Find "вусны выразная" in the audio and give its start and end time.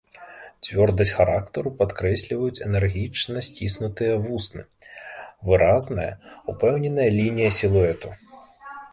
4.23-6.07